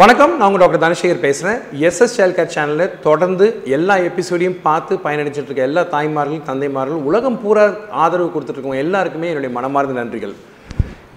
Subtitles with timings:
[0.00, 5.44] வணக்கம் நான் உங்கள் டாக்டர் தனசேகர் பேசுகிறேன் எஸ்எஸ் சைல்ட் கேர் சேனலில் தொடர்ந்து எல்லா எபிசோடையும் பார்த்து பயனடைச்சிட்டு
[5.44, 10.34] இருக்க எல்லா தாய்மார்களும் தந்தைமார்களும் உலகம் பூரா ஆதரவு கொடுத்துட்ருக்கவங்க எல்லாருக்குமே என்னுடைய மனமார்ந்த நன்றிகள்.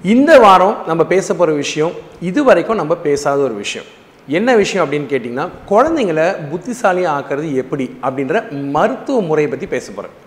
[0.03, 3.87] இந்த வாரம் நம்ம பேச போகிற விஷயம் இது வரைக்கும் நம்ம பேசாத ஒரு விஷயம்.
[4.27, 10.17] என்ன விஷயம் அப்படின்னு கேட்டிங்கன்னா குழந்தைங்களை புத்திசாலியாக ஆக்குறது எப்படி அப்படின்ற மருத்துவ முறையை பற்றி பேச போகிறேன்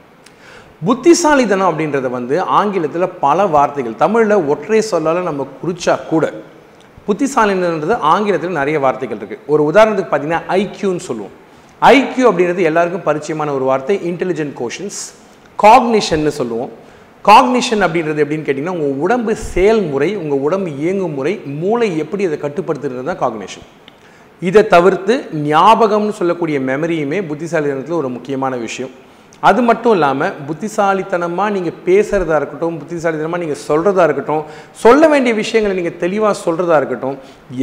[0.85, 6.25] புத்திசாலித்தனம் அப்படின்றத வந்து ஆங்கிலத்தில் பல வார்த்தைகள் தமிழில் ஒற்றை சொல்லால் நம்ம குறிச்சா கூட
[7.09, 11.35] புத்திசாலின்றது ஆங்கிலத்தில் நிறைய வார்த்தைகள் இருக்குது ஒரு உதாரணத்துக்கு பார்த்தீங்கன்னா ஐக்யூன்னு சொல்லுவோம்.
[11.83, 15.01] ஐக்யூ அப்படின்றது எல்லாருக்கும் பரிச்சயமான ஒரு வார்த்தை இன்டெலிஜென்ட் கோஷன்ஸ்
[15.59, 16.71] காக்னிஷன்னு சொல்லுவோம்.
[17.25, 23.05] காக்னிஷன் அப்படின்றது எப்படின்னு கேட்டிங்கன்னா உங்கள் உடம்பு செயல்முறை உங்கள் உடம்பு இயங்கும் முறை மூளை எப்படி அதை கட்டுப்படுத்துறது
[23.11, 23.67] தான் காக்னிஷன்
[24.49, 25.15] இதை தவிர்த்து
[25.51, 28.93] ஞாபகம்னு சொல்லக்கூடிய மெமரியுமே புத்திசாலித்தனத்தில் ஒரு முக்கியமான விஷயம்.
[29.43, 34.45] அது மட்டும் இல்லாமல் புத்திசாலித்தனமாக நீங்கள் பேசுகிறதா இருக்கட்டும் புத்திசாலித்தனமாக நீங்கள் சொல்கிறதா இருக்கட்டும்
[34.85, 37.17] சொல்ல வேண்டிய விஷயங்களை நீங்கள் தெளிவாக சொல்கிறதா இருக்கட்டும்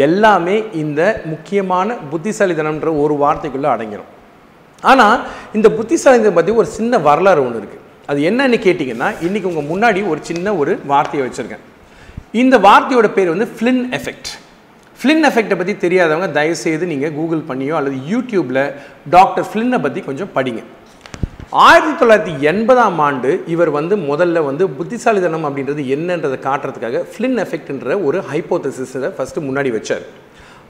[0.08, 4.12] எல்லாமே இந்த முக்கியமான புத்திசாலித்தனம்ன்ற ஒரு வார்த்தைக்குள்ளே அடங்கிடும்
[4.84, 5.18] ஆனால்
[5.58, 7.80] இந்த புத்திசாலித்தனம் பற்றி ஒரு சின்ன வரலாறு ஒன்று இருக்குது
[8.12, 11.66] அது என்னன்னு கேட்டிங்கன்னா இன்றைக்கி உங்கள் முன்னாடி ஒரு சின்ன ஒரு வார்த்தையை வச்சுருக்கேன்.
[12.42, 14.30] இந்த வார்த்தையோட பேர் வந்து ஃப்ளின் எஃபெக்ட்
[15.00, 18.62] ஃப்ளின் எஃபெக்டை பற்றி தெரியாதவங்க தயவுசெய்து நீங்கள் கூகுள் பண்ணியோ அல்லது யூடியூப்பில்
[19.16, 20.62] டாக்டர் ஃப்ளின்னை பற்றி கொஞ்சம் படிங்க.
[21.60, 28.20] ஆயிரத்தி தொள்ளாயிரத்தி எண்பதாம் ஆண்டு இவர் வந்து முதல்ல வந்து புத்திசாலித்தனம் அப்படின்றது என்னன்றதை காட்டுறதுக்காக ஃப்ளின் எஃபெக்ட்ன்ற ஒரு
[28.30, 30.06] ஹைப்போதசிஸை ஃபஸ்ட்டு முன்னாடி வச்சார்.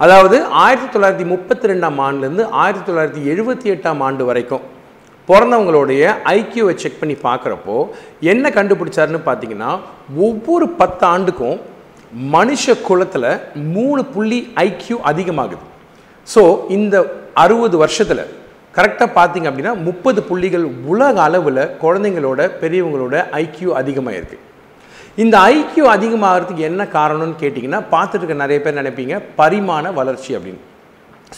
[0.05, 4.65] அதாவது ஆயிரத்தி தொள்ளாயிரத்தி முப்பத்தி ரெண்டாம் ஆண்டுலேருந்து ஆயிரத்தி தொள்ளாயிரத்தி எழுபத்தி எட்டாம் ஆண்டு வரைக்கும்
[5.29, 7.77] பிறந்தவங்களுடைய ஐக்கியூவை செக் பண்ணி பார்க்குறப்போ
[8.33, 9.71] என்ன கண்டுபிடிச்சாருன்னு பார்த்தீங்கன்னா
[10.27, 11.57] ஒவ்வொரு பத்து ஆண்டுக்கும்
[12.35, 13.31] மனுஷ குலத்தில்
[13.77, 15.65] மூணு புள்ளி ஐக்கியூ அதிகமாகுது.
[16.27, 16.41] ஸோ
[16.77, 16.95] இந்த
[17.43, 18.25] அறுபது வருஷத்தில்
[18.77, 24.47] கரெக்டாக பார்த்தீங்க அப்படின்னா முப்பது புள்ளிகள் உலக அளவில் குழந்தைங்களோட பெரியவங்களோட ஐக்கியூ அதிகமாக இருக்குது
[25.23, 30.61] இந்த ஐக்கியூ அதிகமாகிறதுக்கு என்ன காரணம்னு கேட்டிங்கன்னா பார்த்துட்டு இருக்க நிறைய பேர் நினைப்பீங்க பரிமாண வளர்ச்சி அப்படின்னு.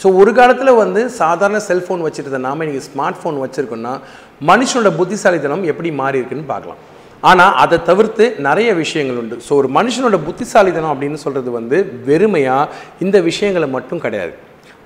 [0.00, 3.92] ஸோ ஒரு காலத்தில் வந்து சாதாரண செல்ஃபோன் வச்சுருந்த நாம இன்றைக்கி ஸ்மார்ட் ஃபோன் வச்சுருக்கோன்னா
[4.50, 6.80] மனுஷனோட புத்திசாலித்தனம் எப்படி மாறி இருக்குன்னு பார்க்கலாம்.
[7.30, 9.36] ஆனால் அதை தவிர்த்து நிறைய விஷயங்கள் உண்டு.
[9.46, 11.76] ஸோ ஒரு மனுஷனோட புத்திசாலித்தனம் அப்படின்னு சொல்கிறது வந்து
[12.08, 12.72] வெறுமையாக
[13.04, 14.34] இந்த விஷயங்களை மட்டும் கிடையாது.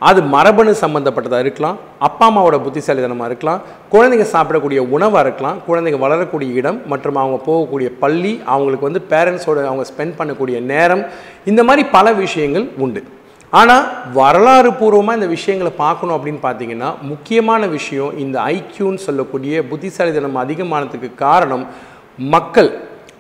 [0.09, 6.79] அது மரபணு சம்மந்தப்பட்டதாக இருக்கலாம் அப்பா அம்மாவோட புத்திசாலித்தனமாக இருக்கலாம் குழந்தைங்க சாப்பிடக்கூடிய உணவாக இருக்கலாம் குழந்தைங்க வளரக்கூடிய இடம்
[6.93, 11.05] மற்றும் அவங்க போகக்கூடிய பள்ளி அவங்களுக்கு வந்து பேரண்ட்ஸோட அவங்க ஸ்பெண்ட் பண்ணக்கூடிய நேரம்
[11.53, 13.03] இந்த மாதிரி பல விஷயங்கள் உண்டு.
[13.53, 13.85] ஆனால்
[14.21, 21.65] வரலாறு பூர்வமாக இந்த விஷயங்களை பார்க்கணும் அப்படின்னு பார்த்தீங்கன்னா முக்கியமான விஷயம் இந்த ஐக்கியூன்னு சொல்லக்கூடிய புத்திசாலித்தனம் அதிகமானதுக்கு காரணம்
[22.35, 22.71] மக்கள்.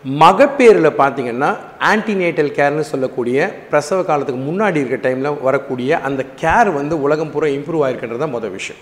[0.04, 1.48] மகப்பேறில் பார்த்தீங்கன்னா
[1.92, 3.38] ஆன்டிநேட்டல் கேர்னு சொல்லக்கூடிய
[3.70, 8.54] பிரசவ காலத்துக்கு முன்னாடி இருக்க டைமில் வரக்கூடிய அந்த கேர் வந்து உலகம் பூரா இம்ப்ரூவ் ஆகிருக்கின்றது தான் மொதல்
[8.58, 8.80] விஷயம்.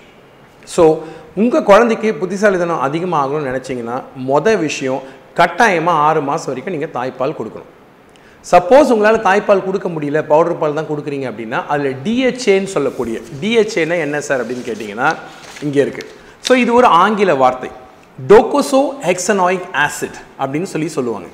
[0.75, 0.83] ஸோ
[1.43, 3.97] உங்கள் குழந்தைக்கு புத்திசாலித்தனம் அதிகமாகணும்னு நினச்சிங்கன்னா
[4.31, 5.01] மொதல் விஷயம்
[5.41, 7.73] கட்டாயமாக ஆறு மாதம் வரைக்கும் நீங்கள் தாய்ப்பால் கொடுக்கணும்.
[8.45, 14.21] சப்போஸ் உங்களால் தாய்ப்பால் கொடுக்க முடியல பவுடர் பால் தான் கொடுக்குறீங்க அப்படின்னா அதில் டிஹெச்ஏன்னு சொல்லக்கூடிய டிஹெச்ஏன்னா என்ன
[14.29, 15.09] சார் அப்படின்னு கேட்டிங்கன்னா
[15.67, 16.13] இங்கே இருக்குது
[16.49, 17.71] ஸோ இது ஒரு ஆங்கில வார்த்தை.
[18.19, 21.27] டோகோசோ ஹெக்ஸனாயிக் ஆசிட் அப்படின்னு சொல்லி சொல்லுவாங்க.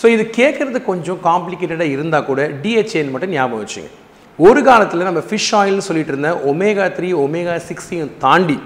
[0.00, 3.90] ஸோ இது கேட்குறது கொஞ்சம் காம்ப்ளிகேட்டடாக இருந்தால் கூட டிஹெச்ஏன்னு மட்டும் ஞாபகம் வச்சுங்க.
[4.38, 8.58] ஒரு காலத்தில் நம்ம ஃபிஷ் ஆயில்னு சொல்லிட்டு இருந்த ஒமேகா த்ரீ ஒமேகா சிக்ஸையும் தாண்டி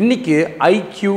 [0.00, 0.34] இன்றைக்கி
[0.74, 1.14] ஐக்யூ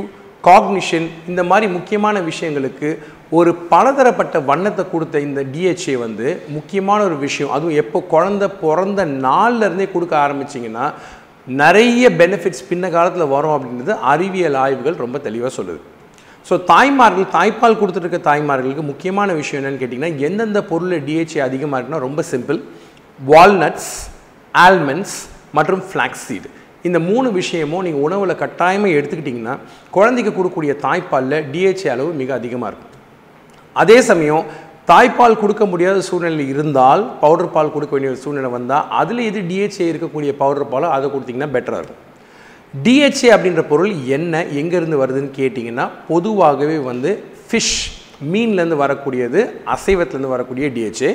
[0.49, 2.89] காக்னிஷன் இந்த மாதிரி முக்கியமான விஷயங்களுக்கு
[3.37, 7.53] ஒரு பலதரப்பட்ட வண்ணத்தை கொடுத்த இந்த டிஹெச்ஏ வந்து முக்கியமான ஒரு விஷயம்.
[7.55, 10.85] அதுவும் எப்போ குழந்த பிறந்த நாள்லேருந்தே கொடுக்க ஆரம்பிச்சிங்கன்னா
[11.61, 15.79] நிறைய பெனிஃபிட்ஸ் பின்ன காலத்தில் வரும் அப்படின்றது அறிவியல் ஆய்வுகள் ரொம்ப தெளிவாக சொல்லுது.
[16.47, 22.23] ஸோ தாய்மார்கள் தாய்ப்பால் கொடுத்துருக்க தாய்மார்களுக்கு முக்கியமான விஷயம் என்னென்னு கேட்டிங்கன்னா எந்தெந்த பொருளில் டிஹெச்ஏ அதிகமாக இருக்குன்னா ரொம்ப
[22.31, 22.59] சிம்பிள்
[23.19, 23.91] வால்நட்ஸ்
[24.53, 25.17] ஆல்மண்ட்ஸ்
[25.57, 26.49] மற்றும் ஃப்ளாக்ஸீடு
[26.87, 29.55] இந்த மூணு விஷயமும் நீங்கள் உணவில் கட்டாயமாக எடுத்துக்கிட்டிங்கன்னா
[29.95, 32.93] குழந்தைக்கு கொடுக்கக்கூடிய தாய்ப்பாலில் டிஹெச்ஏ அளவு மிக அதிகமாக இருக்கும்.
[33.75, 34.45] அதே சமயம்
[34.89, 39.85] தாய்ப்பால் கொடுக்க முடியாத சூழ்நிலை இருந்தால் பவுடர் பால் கொடுக்க வேண்டிய ஒரு சூழ்நிலை வந்தால் அதில் எது டிஹெச்ஏ
[39.91, 42.03] இருக்கக்கூடிய பவுடர் பாலோ அதை கொடுத்திங்கன்னா பெட்டராக இருக்கும்.
[42.85, 47.11] டிஹெச்ஏ அப்படின்ற பொருள் என்ன எங்கேருந்து வருதுன்னு கேட்டிங்கன்னா பொதுவாகவே வந்து
[47.49, 47.75] ஃபிஷ்
[48.33, 49.41] மீன்லேருந்து வரக்கூடியது
[49.75, 51.11] அசைவத்துலேருந்து வரக்கூடிய டிஹெச்ஏ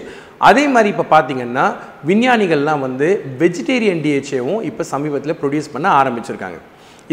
[0.50, 1.64] அதே மாதிரி இப்போ பார்த்தீங்கன்னா
[2.10, 3.08] விஞ்ஞானிகள்லாம் வந்து
[3.40, 6.60] வெஜிடேரியன் டிஹெச்ஏவும் இப்போ சமீபத்தில் ப்ரொடியூஸ் பண்ண ஆரம்பிச்சிருக்காங்க.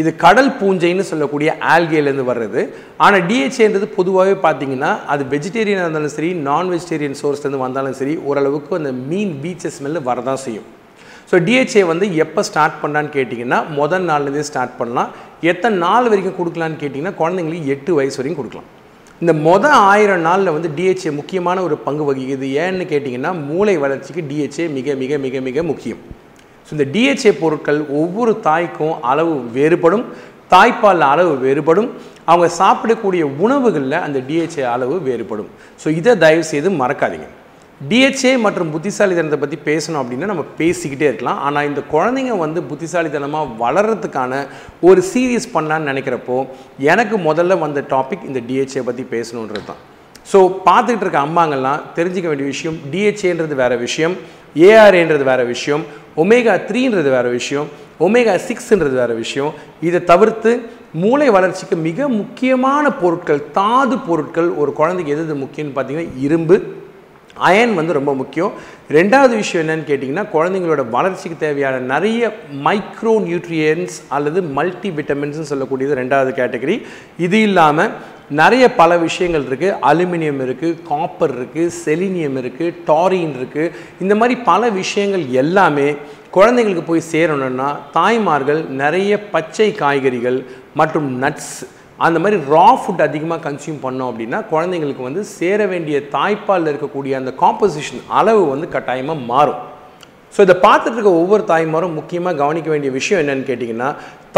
[0.00, 2.60] இது கடல் பூஞ்சைன்னு சொல்லக்கூடிய ஆல்கேலேருந்து வர்றது.
[3.04, 8.92] ஆனால் டிஹெச்ஏன்றது பொதுவாகவே பார்த்தீங்கன்னா அது வெஜிடேரியனாக இருந்தாலும் சரி நான் வெஜிடேரியன் சோர்ஸ்லேருந்து வந்தாலும் சரி ஓரளவுக்கு அந்த
[9.10, 10.68] மீன் பீச்சஸ் ஸ்மெல்லு வரதான் செய்யும்.
[11.30, 15.10] ஸோ டிஹெச்ஏ வந்து எப்போ ஸ்டார்ட் பண்ணான்னு கேட்டிங்கன்னா முதல் நாள்லேருந்தே ஸ்டார்ட் பண்ணலாம்.
[15.50, 18.68] எத்தனை நாள் வரைக்கும் கொடுக்கலான்னு கேட்டிங்கன்னா குழந்தைங்களுக்கு எட்டு வயசு வரைக்கும் கொடுக்கலாம்.
[19.22, 22.46] இந்த மொதல் ஆயிரம் நாளில் வந்து டிஹெச்ஏ முக்கியமான ஒரு பங்கு வகிக்குது.
[22.64, 26.02] ஏன்னு கேட்டிங்கன்னா மூளை வளர்ச்சிக்கு டிஹெச்ஏ மிக மிக மிக மிக முக்கியம்.
[26.70, 30.04] ஸோ இந்த டிஹெச்ஏ பொருட்கள் ஒவ்வொரு தாய்க்கும் அளவு வேறுபடும்
[30.52, 31.90] தாய்ப்பால் அளவு வேறுபடும்.
[32.30, 35.50] அவங்க சாப்பிடக்கூடிய உணவுகளில் அந்த டிஹெச்ஏ அளவு வேறுபடும்.
[35.82, 37.28] ஸோ இதை தயவு செய்து மறக்காதீங்க
[37.90, 41.38] டிஹெச்ஏ மற்றும் புத்திசாலித்தனத்தை பற்றி பேசணும் அப்படின்னா நம்ம பேசிக்கிட்டே இருக்கலாம்.
[41.46, 44.42] ஆனால் இந்த குழந்தைங்க வந்து புத்திசாலித்தனமாக வளர்கிறதுக்கான
[44.88, 46.36] ஒரு சீரியஸ் பண்ணலான்னு நினைக்கிறப்போ
[46.92, 49.80] எனக்கு முதல்ல வந்த டாபிக் இந்த டிஹெச்ஏ பற்றி பேசணுன்றது தான்.
[50.32, 54.16] ஸோ பார்த்துக்கிட்டு இருக்க அம்மாங்கள்லாம் தெரிஞ்சிக்க வேண்டிய விஷயம் டிஹெச்ஏன்றது வேறு விஷயம்.
[54.54, 55.84] ஏஆர்ஏன்றது வேறு விஷயம்
[56.16, 57.68] ஒமேகா த்ரீன்றது வேறு விஷயம்
[58.00, 59.54] ஒமேகா சிக்ஸ்ன்றது வேறு விஷயம்.
[59.80, 66.79] இதை தவிர்த்து மூளை வளர்ச்சிக்கு மிக முக்கியமான பொருட்கள் தாது பொருட்கள் ஒரு குழந்தைக்கு எது முக்கியம்னு பார்த்தீங்கன்னா இரும்பு
[67.48, 68.52] அயன் வந்து ரொம்ப முக்கியம்.
[68.98, 72.30] ரெண்டாவது விஷயம் என்னன்னு கேட்டிங்கன்னா குழந்தைங்களோட வளர்ச்சிக்கு தேவையான நிறைய
[72.66, 76.76] மைக்ரோ நியூட்ரியன்ஸ் அல்லது மல்டி விட்டமின்ஸ்னு சொல்லக்கூடியது ரெண்டாவது கேட்டகரி
[77.18, 77.92] இது இல்லாமல்
[78.40, 84.70] நிறைய பல விஷயங்கள் இருக்குது அலுமினியம் இருக்குது காப்பர் இருக்குது செலினியம் இருக்குது டாரின் இருக்குது இந்த மாதிரி பல
[84.80, 85.88] விஷயங்கள் எல்லாமே
[86.36, 90.38] குழந்தைங்களுக்கு போய் சேரணும்னா தாய்மார்கள் நிறைய பச்சை காய்கறிகள்
[90.74, 91.54] மற்றும் நட்ஸ்
[92.06, 97.32] அந்த மாதிரி ரா ஃபுட் அதிகமாக கன்சியூம் பண்ணோம் அப்படின்னா குழந்தைங்களுக்கு வந்து சேர வேண்டிய தாய்ப்பாலில் இருக்கக்கூடிய அந்த
[97.42, 99.60] காம்போசிஷன் அளவு வந்து கட்டாயமாக மாறும்.
[100.34, 103.88] ஸோ இதை பார்த்துட்டு இருக்க ஒவ்வொரு தாய்மாரும் முக்கியமாக கவனிக்க வேண்டிய விஷயம் என்னென்னு கேட்டிங்கன்னா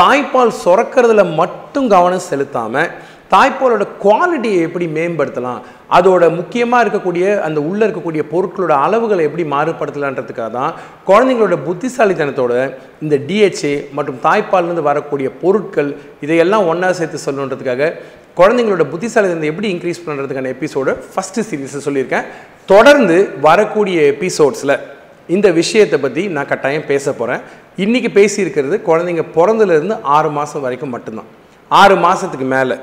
[0.00, 2.91] தாய்ப்பால் சுரக்கிறதுல மட்டும் கவனம் செலுத்தாமல்
[3.32, 5.61] தாய்ப்பாலோட குவாலிட்டியை எப்படி மேம்படுத்தலாம்?
[5.96, 10.73] அதோட முக்கியமாக இருக்கக்கூடிய அந்த உள்ளே இருக்கக்கூடிய பொருட்களோட அளவுகளை எப்படி மாறுபடுத்தலான்றதுக்காக தான்
[11.08, 12.55] குழந்தைங்களோட புத்திசாலித்தனத்தோட
[13.05, 15.90] இந்த டிஹெச்ஏ மற்றும் தாய்ப்பால்லேருந்து வரக்கூடிய பொருட்கள்
[16.26, 17.90] இதையெல்லாம் ஒன்றா சேர்த்து சொல்லணுன்றதுக்காக
[18.40, 22.29] குழந்தைங்களோட புத்திசாலித்தனத்தை எப்படி இன்க்ரீஸ் பண்ணுறதுக்கான எபிசோடு ஃபஸ்ட்டு சீரீஸை சொல்லியிருக்கேன்.
[22.73, 24.76] தொடர்ந்து வரக்கூடிய எபிசோட்ஸில்
[25.34, 27.43] இந்த விஷயத்தை பற்றி நான் கட்டாயம் பேச போகிறேன்
[27.84, 31.29] இன்றைக்கி பேசியிருக்கிறது குழந்தைங்க பிறந்ததுலேருந்து ஆறு மாதம் வரைக்கும் மட்டும்தான்.
[31.70, 32.76] ஆறு மாதத்துக்கு மேலே.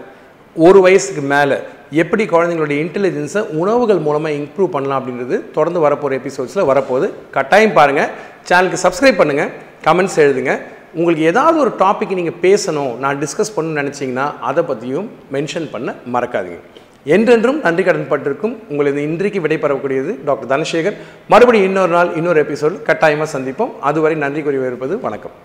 [0.66, 1.58] ஒரு வயசுக்கு மேலே
[2.02, 7.08] எப்படி குழந்தைங்களுடைய இன்டெலிஜென்ஸை உணவுகள் மூலமாக இம்ப்ரூவ் பண்ணலாம் அப்படின்றது தொடர்ந்து வரப்போகிற எபிசோட்ஸில் வரப்போகுது.
[7.36, 8.10] கட்டாயம் பாருங்கள்
[8.50, 9.52] சேனலுக்கு சப்ஸ்கிரைப் பண்ணுங்கள்
[9.88, 10.54] கமெண்ட்ஸ் எழுதுங்க.
[10.98, 16.60] உங்களுக்கு ஏதாவது ஒரு டாபிக் நீங்கள் பேசணும் நான் டிஸ்கஸ் பண்ணணும்னு நினச்சிங்கன்னா அதை பற்றியும் மென்ஷன் பண்ண மறக்காதீங்க.
[17.16, 18.56] என்றென்றும் நன்றி கடன் பட்டிருக்கும்.
[18.72, 20.98] உங்களது இன்றைக்கு விடைபெறக்கூடியது டாக்டர் தனசேகர்.
[21.34, 23.72] மறுபடியும் இன்னொரு நாள் இன்னொரு எபிசோடு கட்டாயமாக சந்திப்போம்.
[23.92, 25.38] அதுவரை நன்றி கூறி இருப்பது வணக்கம்.